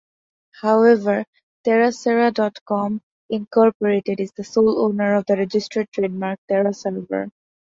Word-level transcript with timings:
However, 0.63 1.25
TerraServer 1.63 2.33
dot 2.33 2.57
com, 2.65 3.03
Incorporated 3.29 4.19
is 4.19 4.31
the 4.31 4.43
sole 4.43 4.79
owner 4.83 5.13
of 5.13 5.27
the 5.27 5.35
registered 5.37 5.91
trademark 5.91 6.39
TerraServer. 6.49 7.29